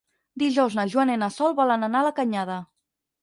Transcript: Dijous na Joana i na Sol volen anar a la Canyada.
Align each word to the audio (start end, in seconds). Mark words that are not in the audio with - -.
Dijous 0.43 0.77
na 0.77 0.85
Joana 0.93 1.17
i 1.17 1.19
na 1.25 1.29
Sol 1.37 1.53
volen 1.61 1.87
anar 1.89 2.01
a 2.01 2.07
la 2.09 2.13
Canyada. 2.21 2.57